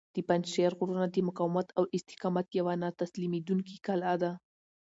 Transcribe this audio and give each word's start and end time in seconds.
د 0.15 0.17
پنجشېر 0.27 0.71
غرونه 0.79 1.05
د 1.09 1.17
مقاومت 1.27 1.67
او 1.77 1.83
استقامت 1.97 2.47
یوه 2.59 2.73
نه 2.81 2.89
تسلیمیدونکې 3.01 3.75
کلا 3.87 4.13
ده. 4.21 4.31